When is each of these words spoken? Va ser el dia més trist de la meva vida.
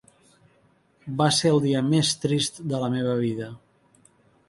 Va 1.19 1.27
ser 1.41 1.53
el 1.57 1.63
dia 1.67 1.83
més 1.91 2.17
trist 2.25 2.61
de 2.73 2.83
la 2.85 2.93
meva 2.99 3.17
vida. 3.25 3.55